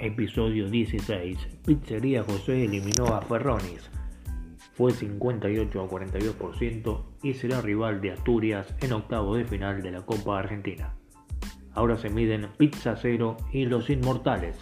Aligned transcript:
Episodio 0.00 0.68
16. 0.68 1.38
Pizzería 1.66 2.24
José 2.24 2.64
eliminó 2.64 3.06
a 3.14 3.20
Ferronis. 3.20 3.90
Fue 4.72 4.92
58 4.92 5.80
a 5.80 5.88
42% 5.88 7.02
y 7.22 7.34
será 7.34 7.60
rival 7.60 8.00
de 8.00 8.12
Asturias 8.12 8.74
en 8.80 8.94
octavo 8.94 9.36
de 9.36 9.44
final 9.44 9.82
de 9.82 9.90
la 9.90 10.00
Copa 10.00 10.38
Argentina. 10.38 10.94
Ahora 11.74 11.98
se 11.98 12.08
miden 12.08 12.48
Pizza 12.56 12.96
Cero 12.96 13.36
y 13.52 13.66
Los 13.66 13.90
Inmortales. 13.90 14.56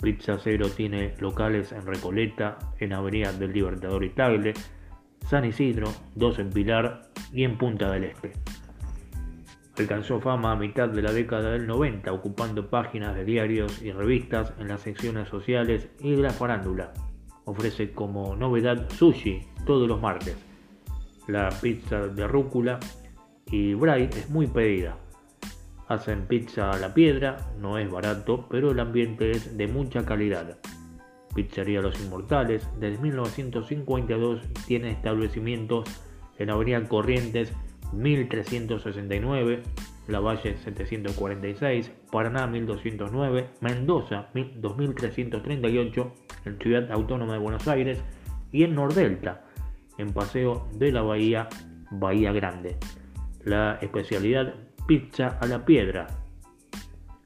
Pizza 0.00 0.38
Cero 0.42 0.68
tiene 0.74 1.12
locales 1.20 1.72
en 1.72 1.86
Recoleta, 1.86 2.58
en 2.78 2.94
Avenida 2.94 3.32
del 3.34 3.52
Libertador 3.52 4.02
y 4.02 4.10
Tagle, 4.10 4.54
San 5.28 5.44
Isidro, 5.44 5.92
dos 6.14 6.38
en 6.38 6.48
Pilar 6.48 7.10
y 7.34 7.44
en 7.44 7.58
Punta 7.58 7.90
del 7.92 8.04
Este. 8.04 8.32
Alcanzó 9.80 10.20
fama 10.20 10.52
a 10.52 10.56
mitad 10.56 10.90
de 10.90 11.00
la 11.00 11.10
década 11.10 11.52
del 11.52 11.66
90, 11.66 12.12
ocupando 12.12 12.68
páginas 12.68 13.14
de 13.14 13.24
diarios 13.24 13.80
y 13.80 13.92
revistas 13.92 14.52
en 14.58 14.68
las 14.68 14.82
secciones 14.82 15.30
sociales 15.30 15.88
y 16.00 16.16
de 16.16 16.22
la 16.22 16.30
farándula. 16.30 16.92
Ofrece 17.46 17.92
como 17.92 18.36
novedad 18.36 18.90
sushi 18.90 19.40
todos 19.64 19.88
los 19.88 19.98
martes. 19.98 20.36
La 21.28 21.48
pizza 21.48 22.08
de 22.08 22.28
rúcula 22.28 22.78
y 23.46 23.72
bray 23.72 24.10
es 24.12 24.28
muy 24.28 24.48
pedida. 24.48 24.98
Hacen 25.88 26.26
pizza 26.26 26.72
a 26.72 26.78
la 26.78 26.92
piedra, 26.92 27.38
no 27.58 27.78
es 27.78 27.90
barato, 27.90 28.46
pero 28.50 28.72
el 28.72 28.80
ambiente 28.80 29.30
es 29.30 29.56
de 29.56 29.66
mucha 29.66 30.04
calidad. 30.04 30.58
Pizzería 31.34 31.80
Los 31.80 31.98
Inmortales, 32.02 32.68
desde 32.78 33.00
1952 33.00 34.42
tiene 34.66 34.90
establecimientos 34.90 35.88
en 36.36 36.50
Avenida 36.50 36.86
Corrientes 36.86 37.54
1369, 37.92 39.62
La 40.08 40.20
Valle 40.20 40.56
746, 40.56 41.92
Paraná 42.10 42.46
1209, 42.46 43.48
Mendoza 43.60 44.28
2338, 44.34 46.14
en 46.44 46.58
Ciudad 46.58 46.90
Autónoma 46.90 47.34
de 47.34 47.38
Buenos 47.38 47.66
Aires 47.68 48.02
y 48.52 48.64
en 48.64 48.74
Nordelta, 48.74 49.44
en 49.98 50.12
Paseo 50.12 50.68
de 50.72 50.92
la 50.92 51.02
Bahía, 51.02 51.48
Bahía 51.90 52.32
Grande. 52.32 52.76
La 53.44 53.78
especialidad 53.80 54.54
pizza 54.86 55.38
a 55.40 55.46
la 55.46 55.64
piedra. 55.64 56.06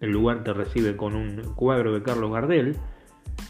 El 0.00 0.10
lugar 0.10 0.44
te 0.44 0.52
recibe 0.52 0.96
con 0.96 1.14
un 1.14 1.54
cuadro 1.54 1.94
de 1.94 2.02
Carlos 2.02 2.32
Gardel. 2.32 2.76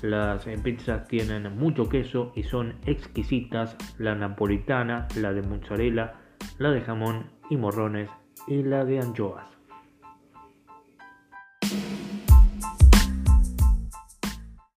Las 0.02 0.44
pizzas 0.62 1.08
tienen 1.08 1.56
mucho 1.58 1.88
queso 1.88 2.32
y 2.36 2.44
son 2.44 2.74
exquisitas. 2.86 3.76
La 3.98 4.14
napolitana, 4.14 5.08
la 5.16 5.32
de 5.32 5.42
mozzarella, 5.42 6.14
la 6.58 6.70
de 6.70 6.80
jamón 6.80 7.30
y 7.50 7.56
morrones 7.56 8.10
y 8.46 8.62
la 8.62 8.84
de 8.84 9.00
anchoas. 9.00 9.46